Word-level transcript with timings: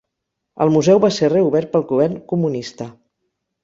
El 0.65 0.73
museu 0.77 1.03
va 1.05 1.13
ser 1.19 1.31
reobert 1.35 1.71
pel 1.77 1.87
govern 1.95 2.19
comunista. 2.35 2.93